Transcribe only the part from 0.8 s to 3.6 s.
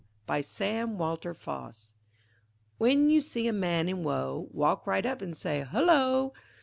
WALTER FOSS W'en you see a